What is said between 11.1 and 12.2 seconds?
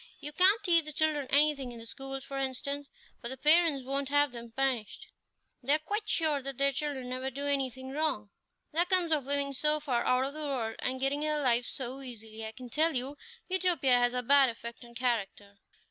their living so